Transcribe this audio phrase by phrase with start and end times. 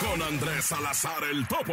[0.00, 1.72] Con Andrés Salazar el Topo.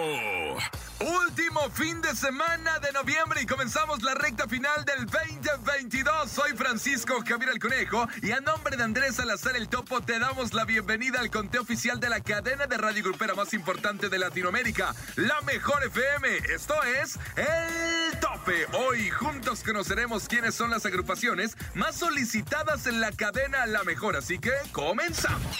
[0.99, 6.31] Último fin de semana de noviembre y comenzamos la recta final del 2022.
[6.31, 10.53] Soy Francisco Javier el Conejo y a nombre de Andrés Salazar el Topo te damos
[10.53, 14.95] la bienvenida al conteo oficial de la cadena de radio grupera más importante de Latinoamérica,
[15.17, 16.37] la Mejor FM.
[16.53, 18.67] Esto es El Tope.
[18.77, 24.39] Hoy juntos conoceremos quiénes son las agrupaciones más solicitadas en la cadena La Mejor, así
[24.39, 25.57] que comenzamos.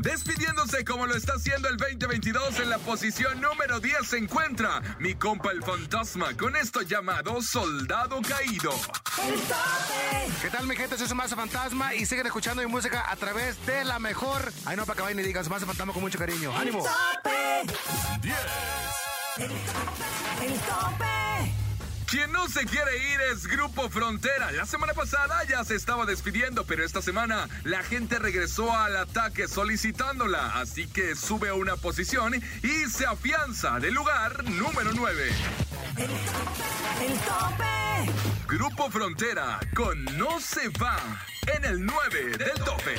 [0.00, 5.14] Despidiéndose como lo está haciendo el 2022 en la posición número 10 se encuentra mi
[5.14, 8.72] compa el fantasma con esto llamado Soldado Caído.
[10.40, 10.96] ¿Qué tal mi gente?
[10.96, 14.50] Soy su Mazo Fantasma y siguen escuchando mi música a través de la mejor.
[14.64, 16.50] Ay no, para que vayan y digan su Mazo Fantasma con mucho cariño.
[16.56, 16.82] ¡Ánimo!
[18.22, 18.36] 10.
[19.36, 21.19] El tope.
[22.10, 24.50] Quien no se quiere ir es Grupo Frontera.
[24.50, 29.46] La semana pasada ya se estaba despidiendo, pero esta semana la gente regresó al ataque
[29.46, 30.58] solicitándola.
[30.58, 35.30] Así que sube a una posición y se afianza del lugar número 9.
[37.00, 38.12] El tope.
[38.48, 40.98] Grupo Frontera con No se va
[41.46, 42.96] en el 9 del tope.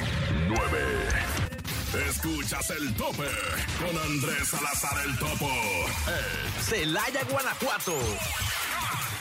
[0.47, 1.41] 9.
[2.07, 3.27] Escuchas el tope
[3.77, 5.51] con Andrés Salazar el Topo.
[6.61, 7.97] Celaya, Guanajuato.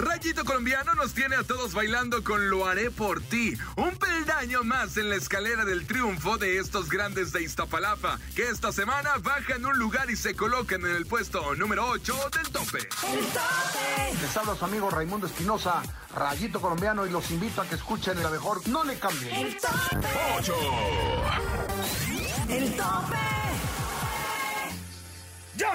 [0.00, 3.54] Rayito colombiano nos tiene a todos bailando con Lo haré por ti.
[3.76, 8.72] Un peldaño más en la escalera del triunfo de estos grandes de Iztapalapa, que esta
[8.72, 12.78] semana bajan un lugar y se colocan en el puesto número 8 del tope.
[12.78, 14.22] El tope.
[14.22, 15.82] Les habla su amigo Raimundo Espinosa,
[16.14, 18.66] Rayito Colombiano, y los invito a que escuchen la mejor.
[18.68, 19.34] No le cambien.
[19.34, 20.08] El tope.
[20.38, 20.54] 8.
[22.48, 23.29] El tope.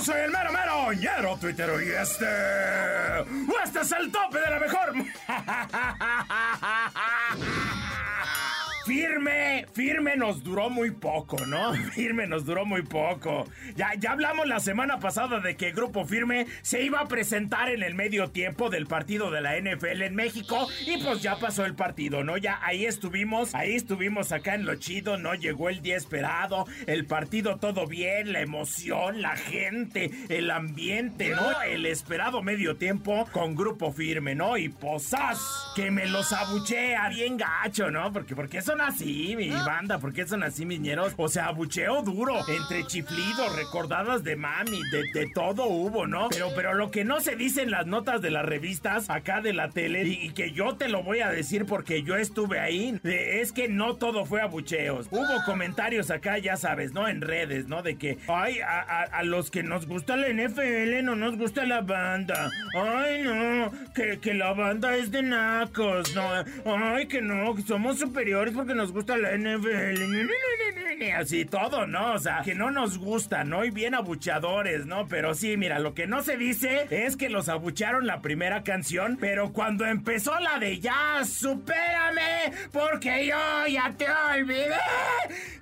[0.05, 2.27] Soy el mero mero ñero tuitero y este.
[3.63, 4.93] Este es el tope de la mejor.
[8.85, 11.73] Firme, firme nos duró muy poco, ¿no?
[11.95, 13.45] Firme nos duró muy poco.
[13.75, 17.81] Ya, ya hablamos la semana pasada de que Grupo Firme se iba a presentar en
[17.81, 21.73] el medio tiempo del partido de la NFL en México y pues ya pasó el
[21.73, 22.37] partido, ¿no?
[22.37, 25.33] Ya ahí estuvimos, ahí estuvimos acá en lo chido, ¿no?
[25.33, 31.59] Llegó el día esperado, el partido todo bien, la emoción, la gente, el ambiente, ¿no?
[31.63, 34.57] El esperado medio tiempo con Grupo Firme, ¿no?
[34.57, 35.41] Y posas,
[35.75, 38.13] que me los abuchea bien gacho, ¿no?
[38.13, 41.13] Porque, porque son así, mi banda, porque son así, miñeros.
[41.17, 46.27] O sea, abucheo duro, entre chiflidos, recordadas de mami, de, de todo hubo, ¿no?
[46.29, 49.53] Pero, pero lo que no se dice en las notas de las revistas acá de
[49.53, 52.99] la tele, y, y que yo te lo voy a decir porque yo estuve ahí,
[53.03, 55.07] es que no todo fue abucheos.
[55.11, 57.07] Hubo comentarios acá, ya sabes, ¿no?
[57.07, 57.81] En redes, ¿no?
[57.81, 61.65] De que, ay, a, a- a los que nos gusta la NFL no nos gusta
[61.65, 62.49] la banda.
[62.77, 66.25] Ay, no, que, que la banda es de nacos, no.
[66.65, 70.31] Ay, que no, que somos superiores porque nos gusta la NFL.
[71.15, 72.13] Así todo, ¿no?
[72.13, 73.63] O sea, que no nos gusta, ¿no?
[73.63, 75.07] Y bien abucheadores, ¿no?
[75.07, 79.17] Pero sí, mira, lo que no se dice es que los abuchearon la primera canción,
[79.21, 84.73] pero cuando empezó la de ya, supérame, porque yo ya te olvidé.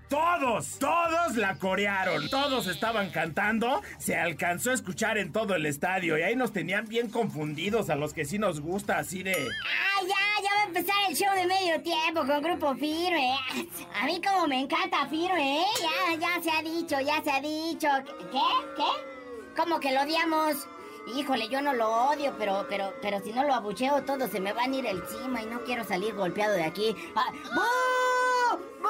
[0.08, 6.18] Todos, todos la corearon, todos estaban cantando, se alcanzó a escuchar en todo el estadio
[6.18, 9.34] y ahí nos tenían bien confundidos a los que sí nos gusta así de...
[9.34, 10.44] ¡Ay, ya!
[10.44, 13.38] Ya empezar el show de medio tiempo con Grupo Firme.
[14.02, 15.66] A mí como me encanta Firme, ¿eh?
[15.80, 17.88] Ya, ya se ha dicho, ya se ha dicho.
[18.32, 18.42] ¿Qué?
[18.76, 19.56] ¿Qué?
[19.56, 20.68] ¿Cómo que lo odiamos?
[21.16, 24.52] Híjole, yo no lo odio, pero, pero, pero si no lo abucheo, todos se me
[24.52, 26.96] van a ir encima y no quiero salir golpeado de aquí.
[27.16, 28.58] Ah, ¡Bú!
[28.82, 28.90] ¡Bú!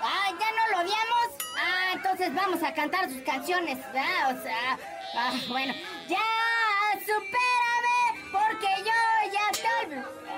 [0.00, 1.28] ¡Ah, ya no lo odiamos!
[1.60, 3.76] Ah, entonces vamos a cantar sus canciones.
[3.78, 4.78] O sea,
[5.16, 5.74] ah, bueno.
[6.08, 6.18] ¡Ya!
[7.00, 8.30] ¡Supérame!
[8.32, 8.97] Porque yo.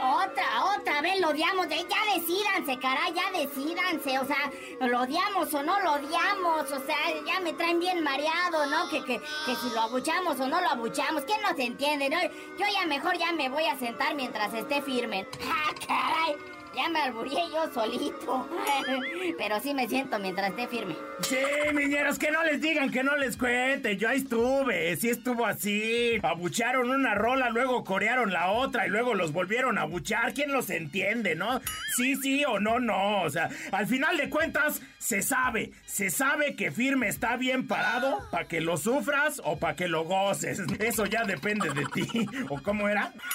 [0.02, 1.68] Otra, otra vez lo odiamos.
[1.68, 4.18] Ya decídanse, caray, ya decídanse.
[4.18, 4.50] O sea,
[4.80, 6.70] lo odiamos o no lo odiamos.
[6.70, 8.88] O sea, ya me traen bien mareado, ¿no?
[8.88, 11.24] Que, que, que si lo abuchamos o no lo abuchamos.
[11.24, 12.08] ¿Quién no se entiende?
[12.08, 12.20] No?
[12.22, 15.26] Yo ya mejor ya me voy a sentar mientras esté firme.
[15.44, 16.59] ¡Ah, caray!
[16.74, 18.48] Ya me alburié yo solito.
[19.38, 20.94] Pero sí me siento mientras esté firme.
[21.22, 21.36] Sí,
[21.74, 23.98] miñeros, que no les digan, que no les cuenten.
[23.98, 26.18] Yo ahí estuve, sí estuvo así.
[26.22, 30.32] Abucharon una rola, luego corearon la otra y luego los volvieron a abuchar.
[30.32, 31.60] ¿Quién los entiende, no?
[31.96, 33.22] Sí, sí o no, no.
[33.22, 35.72] O sea, al final de cuentas, se sabe.
[35.86, 40.04] Se sabe que firme está bien parado para que lo sufras o para que lo
[40.04, 40.60] goces.
[40.78, 42.26] Eso ya depende de ti.
[42.48, 43.12] ¿O cómo era?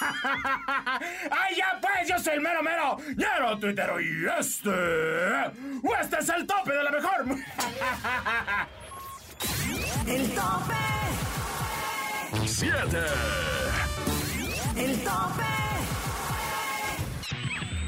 [1.30, 2.08] ¡Ay, ya pues!
[2.08, 2.96] Yo soy el mero mero.
[3.16, 4.70] Ñero tuitero y este.
[6.00, 7.24] Este es el tope de la mejor.
[10.06, 10.74] El tope,
[12.46, 12.98] 7.
[14.76, 15.42] el tope,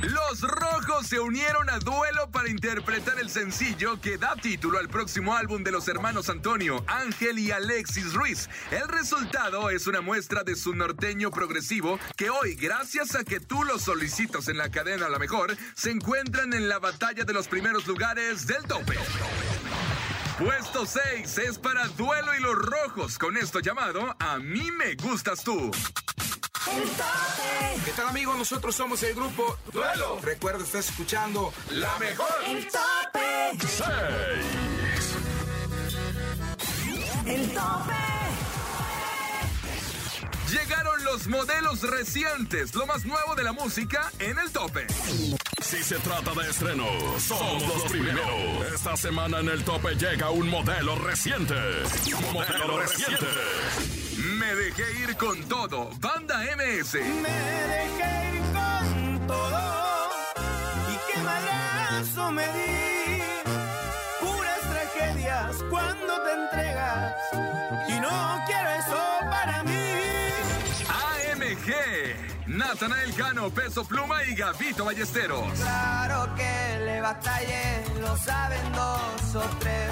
[0.08, 5.36] Los rojos se unieron a duelo para interpretar el sencillo que da título al próximo
[5.36, 8.48] álbum de los hermanos Antonio, Ángel y Alexis Ruiz.
[8.70, 13.64] El resultado es una muestra de su norteño progresivo que hoy, gracias a que tú
[13.64, 17.86] lo solicitas en la cadena la mejor, se encuentran en la batalla de los primeros
[17.86, 18.96] lugares del tope.
[20.38, 25.44] Puesto 6 es para Duelo y los Rojos, con esto llamado A mí me gustas
[25.44, 25.70] tú.
[27.84, 28.36] ¿Qué tal amigos?
[28.36, 30.18] Nosotros somos el grupo Duelo.
[30.22, 32.26] Recuerda, estás escuchando La mejor.
[32.46, 33.78] el tope, 6.
[37.26, 37.94] el tope,
[40.50, 44.86] Llegaron los modelos recientes, lo más nuevo de la música en el tope.
[45.60, 48.72] Si se trata de estrenos, somos los primeros.
[48.74, 51.54] Esta semana en el tope llega un modelo reciente.
[52.32, 53.26] Modelo reciente.
[53.26, 53.97] Me
[54.58, 55.90] dejé ir con todo.
[56.00, 56.94] Banda MS.
[56.94, 57.36] Me
[57.74, 59.60] dejé ir con todo
[60.92, 63.22] y qué malazo me di.
[64.20, 67.14] Puras tragedias cuando te entregas
[67.88, 69.94] y no quiero eso para mí.
[71.04, 72.48] AMG.
[72.48, 75.52] Natanael Cano, Peso Pluma y Gavito Ballesteros.
[75.54, 79.90] Claro que le batallé, lo saben dos o tres.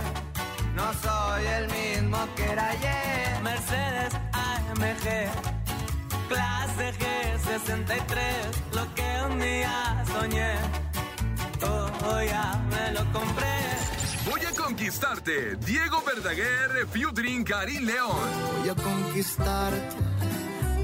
[0.75, 3.43] No soy el mismo que era ayer.
[3.43, 4.26] Mercedes
[6.29, 10.53] Clase G63, lo que un día soñé.
[11.63, 13.57] Oh, ya me lo compré.
[14.29, 15.57] Voy a conquistarte.
[15.57, 18.17] Diego Verdaguer, featuring Karim León.
[18.59, 19.97] Voy a conquistarte,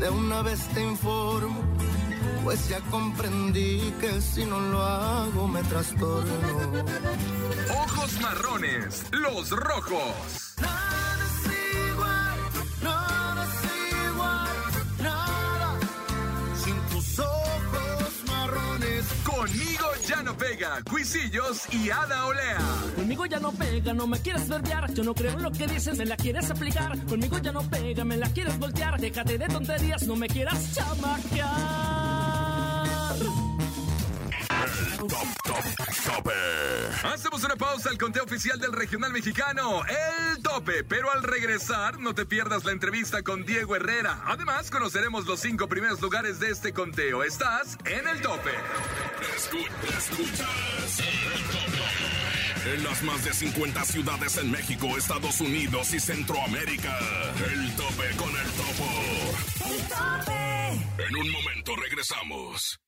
[0.01, 1.63] de una vez te informo,
[2.45, 6.85] pues ya comprendí que si no lo hago me trastorno.
[7.85, 10.52] Ojos marrones, los rojos.
[19.43, 20.81] Conmigo ya no pega.
[20.89, 22.59] Cuisillos y Ada Olea.
[22.95, 24.95] Conmigo ya no pega, no me quieres verdear.
[24.95, 26.97] Yo no creo en lo que dices, me la quieres aplicar.
[27.07, 29.01] Conmigo ya no pega, me la quieres voltear.
[29.01, 31.49] Déjate de tonterías, no me quieras chamaquear.
[34.99, 35.11] Top,
[35.43, 36.31] top, tope.
[37.05, 40.85] Hacemos una pausa al conteo oficial del regional mexicano, el tope.
[40.85, 44.21] Pero al regresar, no te pierdas la entrevista con Diego Herrera.
[44.27, 47.23] Además, conoceremos los cinco primeros lugares de este conteo.
[47.23, 48.51] Estás en el tope.
[49.37, 52.75] Escucha, escuchas el tope.
[52.75, 56.97] En las más de 50 ciudades en México, Estados Unidos y Centroamérica.
[57.51, 58.89] El tope con el topo.
[59.67, 62.79] el tope, En un momento regresamos.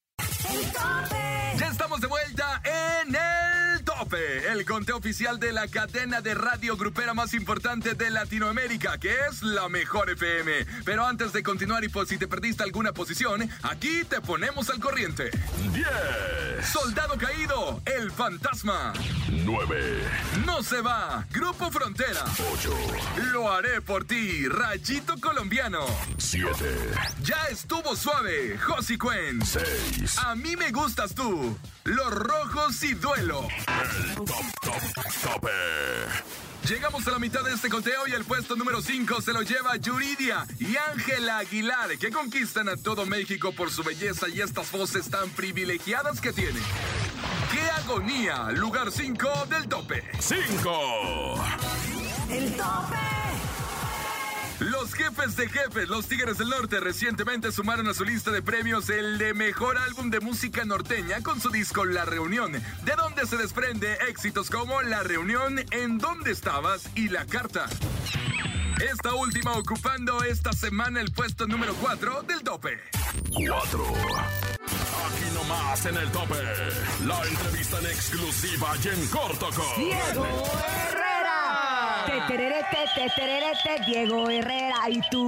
[1.58, 3.63] Ya estamos de vuelta en el
[3.98, 9.14] tope, el conteo oficial de la cadena de radio grupera más importante de Latinoamérica, que
[9.30, 10.66] es la mejor FM.
[10.84, 14.80] Pero antes de continuar y por si te perdiste alguna posición, aquí te ponemos al
[14.80, 15.30] corriente.
[15.72, 15.86] 10,
[16.66, 18.92] Soldado caído, el fantasma.
[19.28, 20.02] 9,
[20.46, 22.24] No se va, Grupo Frontera.
[22.52, 22.76] 8,
[23.32, 25.84] Lo haré por ti, Rayito Colombiano.
[26.18, 26.54] 7,
[27.22, 29.44] Ya estuvo suave, Josie Cuen.
[29.44, 30.18] 6.
[30.18, 33.46] A mí me gustas tú, Los Rojos y Duelo.
[33.46, 34.26] El top,
[34.62, 34.82] top,
[35.22, 35.50] tope.
[36.66, 39.76] Llegamos a la mitad de este conteo y el puesto número 5 se lo lleva
[39.76, 45.10] Yuridia y Ángela Aguilar, que conquistan a todo México por su belleza y estas voces
[45.10, 46.62] tan privilegiadas que tienen.
[47.52, 48.50] ¡Qué agonía!
[48.52, 50.02] Lugar 5 del tope.
[50.18, 51.44] 5,
[52.30, 52.96] el tope,
[54.60, 58.88] Los jefes de jefes, los Tigres del Norte, recientemente sumaron a su lista de premios
[58.88, 63.36] el de mejor álbum de música norteña con su disco La Reunión, de donde se
[63.36, 67.66] desprende éxitos como La Reunión, En Dónde Estabas y La Carta.
[68.80, 72.78] Esta última ocupando esta semana el puesto número 4 del tope.
[73.32, 73.84] 4.
[75.48, 76.34] más en el tope.
[77.06, 80.94] La entrevista en exclusiva y en corto con Diego Herrera.
[80.94, 81.93] Te, tereré, te, te, tereré, te,
[83.86, 84.76] Diego Herrera.
[84.90, 85.24] ¿Y tú?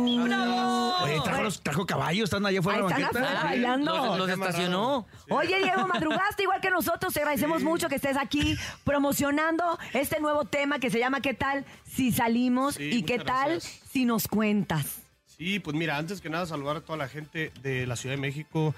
[1.03, 3.33] Oye, trajo, los- trajo caballos, están allá afuera Ahí de la están banqueta.
[3.39, 3.97] afuera bailando.
[3.97, 5.07] Los, los estacionó.
[5.29, 7.13] Oye, Diego, madrugaste igual que nosotros.
[7.13, 11.65] Te agradecemos mucho que estés aquí promocionando este nuevo tema que se llama ¿Qué tal
[11.85, 12.75] si salimos?
[12.77, 13.81] Sí, y qué muchas tal gracias.
[13.91, 15.03] si nos cuentas.
[15.27, 18.21] Sí, pues mira, antes que nada saludar a toda la gente de la Ciudad de
[18.21, 18.75] México,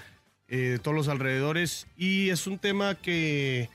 [0.49, 1.87] eh, de todos los alrededores.
[1.95, 3.69] Y es un tema que,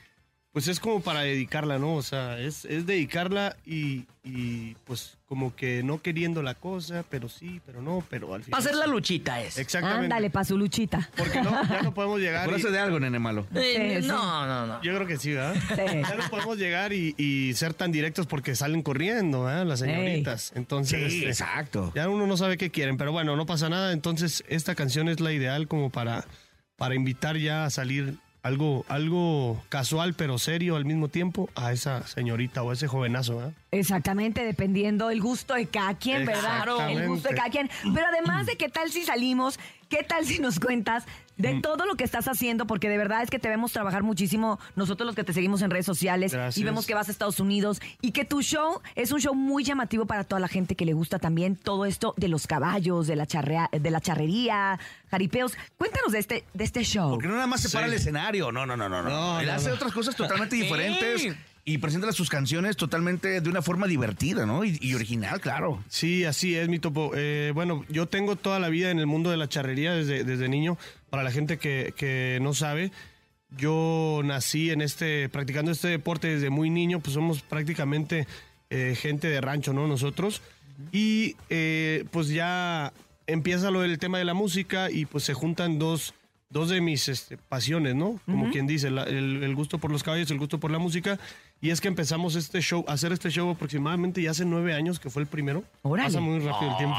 [0.55, 1.95] pues es como para dedicarla, ¿no?
[1.95, 7.27] O sea, es, es dedicarla y, y, pues como que no queriendo la cosa, pero
[7.27, 8.57] sí, pero no, pero al final.
[8.57, 9.57] Va a ser la luchita es.
[9.57, 10.05] Exactamente.
[10.05, 11.09] Ándale, pa' su luchita.
[11.17, 12.43] Porque no, ya no podemos llegar.
[12.43, 13.45] Acuérdate y- de algo, nene malo.
[13.53, 14.07] Eh, Sí, sí.
[14.07, 14.81] no, no, no.
[14.81, 15.55] Yo creo que sí, ¿verdad?
[15.75, 16.01] Sí.
[16.09, 19.65] Ya no podemos llegar y, y ser tan directos porque salen corriendo, ¿verdad?
[19.65, 20.53] Las señoritas.
[20.55, 21.91] Entonces, Sí, este, exacto.
[21.93, 23.91] ya uno no sabe qué quieren, pero bueno, no pasa nada.
[23.91, 26.23] Entonces, esta canción es la ideal como para,
[26.77, 32.05] para invitar ya a salir algo, algo casual pero serio al mismo tiempo a esa
[32.05, 33.53] señorita o a ese jovenazo, ¿verdad?
[33.71, 36.63] Exactamente, dependiendo del gusto de cada quien, ¿verdad?
[36.91, 37.71] El gusto de cada quien.
[37.81, 39.59] Pero además de qué tal si salimos,
[39.89, 41.05] qué tal si nos cuentas
[41.37, 41.61] de Mm.
[41.61, 45.05] todo lo que estás haciendo, porque de verdad es que te vemos trabajar muchísimo, nosotros
[45.05, 46.57] los que te seguimos en redes sociales, Gracias.
[46.57, 49.63] y vemos que vas a Estados Unidos, y que tu show es un show muy
[49.63, 53.15] llamativo para toda la gente que le gusta también todo esto de los caballos, de
[53.15, 54.79] la, charrea- de la charrería,
[55.11, 55.53] jaripeos.
[55.77, 57.09] Cuéntanos de este, de este show.
[57.11, 57.91] Porque no nada más se para Sí.
[57.93, 58.51] el escenario.
[58.51, 59.01] No, no, no, no.
[59.03, 59.09] no.
[59.09, 59.75] No, Él no, hace no.
[59.75, 61.31] otras cosas totalmente diferentes Sí.
[61.67, 64.63] Y presenta sus canciones totalmente de una forma divertida, ¿no?
[64.63, 65.83] Y, y original, claro.
[65.89, 67.11] Sí, así es, mi topo.
[67.15, 70.47] Eh, bueno, yo tengo toda la vida en el mundo de la charrería desde, desde
[70.47, 70.77] niño.
[71.09, 72.91] Para la gente que, que no sabe,
[73.57, 78.27] yo nací en este, practicando este deporte desde muy niño, pues somos prácticamente
[78.69, 79.87] eh, gente de rancho, ¿no?
[79.87, 80.41] Nosotros.
[80.91, 82.91] Y eh, pues ya
[83.27, 86.13] empieza lo del tema de la música y pues se juntan dos,
[86.49, 88.19] dos de mis este, pasiones, ¿no?
[88.25, 91.17] Como quien dice, la- el, el gusto por los caballos, el gusto por la música.
[91.61, 94.99] Y es que empezamos este show, a hacer este show aproximadamente ya hace nueve años,
[94.99, 95.63] que fue el primero.
[95.81, 96.09] Órale.
[96.09, 96.95] Pasa muy rápido el tiempo.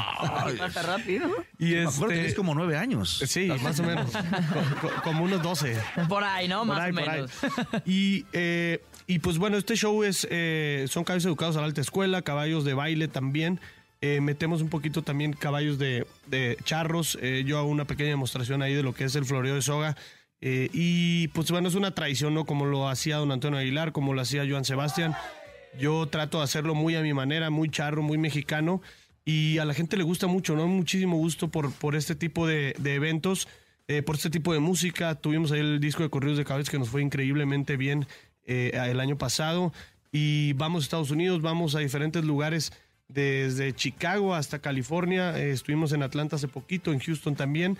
[0.57, 1.29] Pasa rápido.
[1.57, 3.21] y Me que este, tienes como nueve años.
[3.27, 4.11] Sí, más o menos.
[4.11, 5.77] Co- co- como unos 12.
[6.09, 6.59] Por ahí, ¿no?
[6.65, 7.15] Por Más ahí, o por ahí.
[7.15, 7.31] menos.
[7.85, 11.79] Y, eh, y pues bueno, este show es, eh, son caballos educados a la alta
[11.81, 13.61] escuela, caballos de baile también.
[14.01, 17.17] Eh, metemos un poquito también caballos de, de charros.
[17.21, 19.95] Eh, yo hago una pequeña demostración ahí de lo que es el floreo de soga.
[20.41, 22.45] Eh, y pues bueno, es una tradición, ¿no?
[22.45, 25.15] Como lo hacía don Antonio Aguilar, como lo hacía Joan Sebastián.
[25.79, 28.81] Yo trato de hacerlo muy a mi manera, muy charro, muy mexicano.
[29.25, 30.67] Y a la gente le gusta mucho, ¿no?
[30.67, 33.47] Muchísimo gusto por, por este tipo de, de eventos,
[33.87, 35.15] eh, por este tipo de música.
[35.15, 38.07] Tuvimos ahí el disco de Corridos de Caballos que nos fue increíblemente bien
[38.45, 39.73] eh, el año pasado.
[40.11, 42.71] Y vamos a Estados Unidos, vamos a diferentes lugares,
[43.09, 45.37] desde Chicago hasta California.
[45.37, 47.77] Estuvimos en Atlanta hace poquito, en Houston también.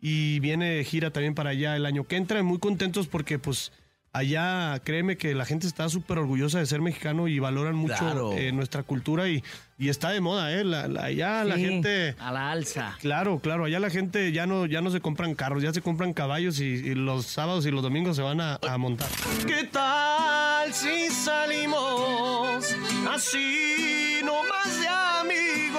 [0.00, 2.42] Y viene gira también para allá el año que entra.
[2.42, 3.70] Muy contentos porque pues
[4.12, 8.32] allá créeme que la gente está súper orgullosa de ser mexicano y valoran mucho Claro.
[8.32, 9.44] eh, nuestra cultura y,
[9.78, 10.64] y está de moda, ¿eh?
[10.64, 12.16] La- la- allá la gente...
[12.18, 12.96] A la alza.
[13.00, 16.12] Claro, claro, allá la gente ya no, ya no se compran carros, ya se compran
[16.12, 19.08] caballos y, y los sábados y los domingos se van a, a montar.
[19.46, 22.74] ¿Qué tal si salimos
[23.12, 25.69] así nomás de amigos?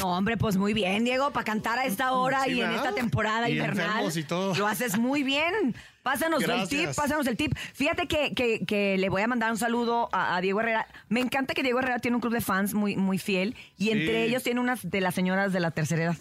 [0.00, 2.84] No, hombre, pues muy bien, Diego, para cantar a esta hora Sí, y en ¿verdad?
[2.86, 4.10] esta temporada Y invernal.
[4.16, 4.54] y todo.
[4.54, 5.74] Lo haces muy bien.
[6.02, 7.54] Pásanos el tip, pásanos el tip.
[7.74, 10.86] Fíjate que, que- que le voy a mandar un saludo a, a Diego Herrera.
[11.10, 13.90] Me encanta que Diego Herrera tiene un club de fans muy, muy fiel y Sí.
[13.90, 16.16] entre ellos tiene unas de las señoras de la tercera edad.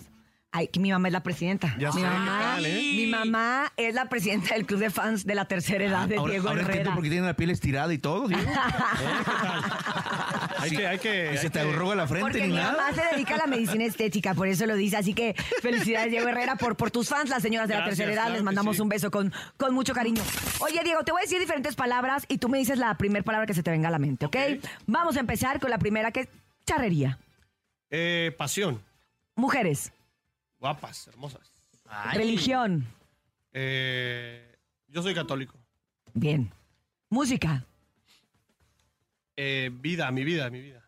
[0.52, 1.76] Ay, que mi mamá es la presidenta.
[1.78, 2.82] Ya mi, sé, mamá, ¿qué tal, eh?
[2.96, 6.32] mi mamá es la presidenta del club de fans de la tercera edad de ahora,
[6.32, 6.94] Diego ahora Herrera.
[6.96, 8.44] por qué tiene la piel estirada y todo, Diego.
[10.62, 12.72] Hay que, hay que, Y se te arruga la frente Porque ni mi nada.
[12.74, 14.98] mamá se dedica a la medicina estética, por eso lo dice.
[14.98, 18.14] Así que felicidades, Diego Herrera, por, por tus fans, las señoras de la Gracias, tercera
[18.14, 18.22] edad.
[18.24, 18.82] claro Les que mandamos sí.
[18.82, 20.22] un beso con, con mucho cariño.
[20.60, 23.46] Oye, Diego, te voy a decir diferentes palabras y tú me dices la primera palabra
[23.48, 24.36] que se te venga a la mente, ¿ok?
[24.88, 26.28] Vamos a empezar con la primera que es
[26.66, 27.18] charrería.
[27.90, 28.82] Eh, pasión,
[29.36, 29.92] Mujeres,
[30.60, 31.42] guapas, hermosas.
[32.14, 32.86] religión,
[33.54, 34.56] Eh,
[34.88, 35.56] yo soy católico.
[36.14, 36.52] bien.
[37.10, 37.66] Música,
[39.42, 40.84] Eh, vida, mi vida, mi vida.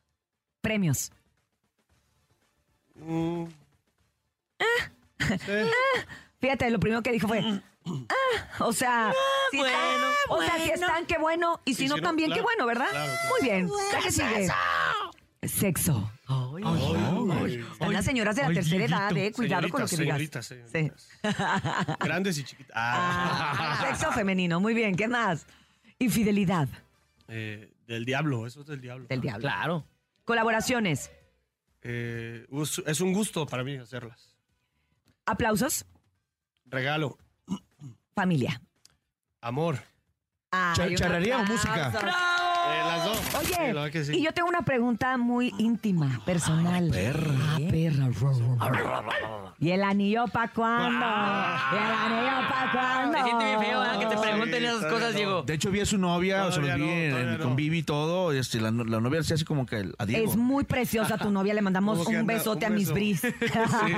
[0.62, 1.10] premios,
[2.96, 3.46] Mm.
[4.60, 5.52] Sí.
[6.40, 7.40] Fíjate, lo primero que dijo fue.
[7.86, 9.14] "Ah", o sea,
[9.52, 11.62] si bueno, están, o sea, si están, qué bueno.
[11.66, 12.90] Y si Y no, si no, también, qué bueno, ¿verdad?
[12.90, 13.30] claro, claro.
[13.30, 13.70] Muy bien.
[13.94, 14.50] ¿Ya que sigue?
[15.48, 16.12] Sexo.
[17.72, 19.32] Están las señoras de la Ay, tercera edad, eh.
[19.32, 20.18] Cuidado con lo que digas.
[20.18, 21.10] Señoritas, señoritas,
[22.00, 22.74] Grandes y chiquitas.
[22.76, 23.86] Ah, Ah.
[23.88, 24.60] sexo femenino.
[24.60, 24.96] Muy bien.
[24.96, 25.46] ¿Qué más?
[25.98, 26.68] Infidelidad
[27.30, 29.08] Eh, del diablo, eso es del diablo.
[29.08, 29.42] del diablo.
[29.42, 29.86] Claro.
[30.26, 31.12] Colaboraciones.
[31.82, 32.46] Eh,
[32.86, 34.36] es un gusto para mí hacerlas.
[35.26, 35.86] Aplausos.
[36.66, 37.18] Regalo.
[38.16, 38.62] familia?
[39.42, 39.80] Amor.
[40.54, 41.88] Un charrería o música?
[41.90, 43.18] Eh, las dos.
[43.46, 44.18] Sí, Oye, sí.
[44.18, 46.90] y yo tengo una pregunta muy íntima, personal.
[46.90, 47.34] perra.
[47.40, 49.41] Ah, perra.
[49.62, 51.06] ¿Y el anillo pa' cuándo?
[51.06, 53.18] ¿Y el anillo pa' cuándo?
[53.20, 54.00] Se siente bien feo, ¿verdad?
[54.00, 55.44] Que te pregunten esas cosas, Diego.
[55.44, 57.56] De hecho, vi a su novia, o se los vi no, en- todavía con.
[57.56, 58.32] Vivi y todo.
[58.32, 60.30] Este, la, la novia hacía así como que el- a Diego.
[60.32, 62.88] Es muy preciosa tu novia, le mandamos Como que un anda- besote un a mis
[62.92, 62.94] beso.
[62.96, 63.22] bris.
[63.22, 63.94] Sí.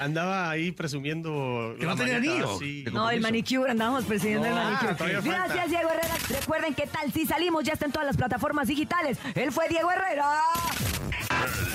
[0.00, 1.74] Andaba ahí presumiendo.
[1.80, 2.58] Que no tenía manita, anillo.
[2.58, 2.82] sí.
[2.82, 3.28] De No, el compromiso.
[3.56, 4.94] manicure, andábamos presidiendo el No, manicure.
[4.94, 5.38] todavía falta.
[5.46, 6.14] Gracias, Diego Herrera.
[6.40, 9.18] Recuerden que tal si salimos, ya está en todas las plataformas digitales.
[9.34, 10.26] Él fue Diego Herrera.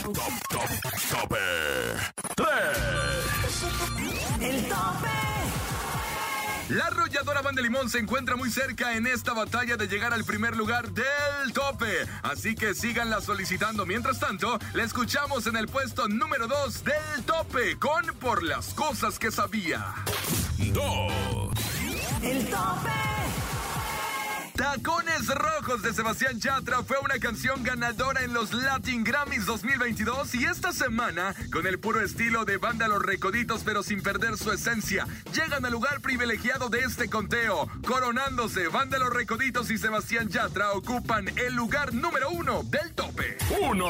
[0.04, 0.14] Top,
[0.50, 0.70] top,
[1.10, 1.38] tope.
[2.36, 2.48] 3.
[4.42, 5.24] El tope.
[6.70, 10.24] La arrolladora Van de Limón se encuentra muy cerca en esta batalla de llegar al
[10.26, 12.06] primer lugar del tope.
[12.24, 13.86] Así que síganla solicitando.
[13.86, 19.20] Mientras tanto, la escuchamos en el puesto número 2 del tope con Por las cosas
[19.20, 19.94] que sabía.
[20.58, 21.14] 2.
[22.22, 23.13] El tope.
[24.56, 30.46] Tacones Rojos de Sebastián Yatra fue una canción ganadora en los Latin Grammys 2022 y
[30.46, 35.08] esta semana, con el puro estilo de banda Los Recoditos pero sin perder su esencia,
[35.34, 37.68] llegan al lugar privilegiado de este conteo.
[37.88, 43.38] Coronándose, banda Los Recoditos y Sebastián Yatra ocupan el lugar número uno del tope.
[43.60, 43.88] 1.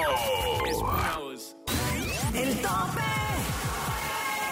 [2.33, 3.22] El tope.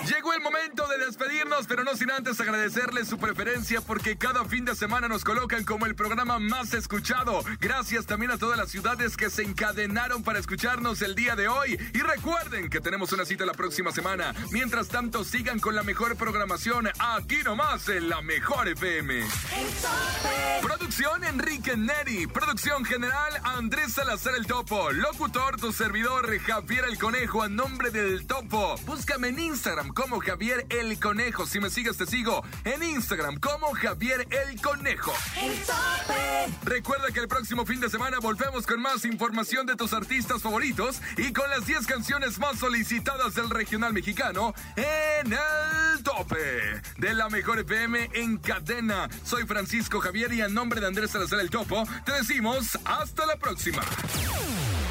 [0.08, 4.66] Llegó el momento de despedirnos, pero no sin antes agradecerles su preferencia porque cada fin
[4.66, 7.44] de semana nos colocan como el programa más escuchado.
[7.60, 11.78] Gracias también a todas las ciudades que se encadenaron para escucharnos el día de hoy.
[11.94, 14.34] Y recuerden que tenemos una cita la próxima semana.
[14.52, 19.24] Mientras tanto, sigan con la mejor programación aquí nomás en la Mejor FM.
[20.62, 22.26] Producción Enrique Neri.
[22.28, 24.92] Producción general Andrés Salazar el Topo.
[24.92, 28.76] Locutor tu servidor Javier el Conejo a nombre del Topo.
[28.86, 31.46] Búscame en Instagram como Javier el Conejo.
[31.46, 35.14] Si me sigues te sigo en Instagram como Javier el Conejo.
[35.40, 36.58] El tope.
[36.64, 41.00] Recuerda que el próximo fin de semana volvemos con más información de tus artistas favoritos
[41.18, 47.30] y con las 10 canciones más solicitadas del regional mexicano en el tope de la
[47.30, 49.08] mejor FM en cadena.
[49.24, 53.36] Soy Francisco Javier y a nombre de Andrés Salazar el Topo te decimos hasta la
[53.36, 53.84] próxima.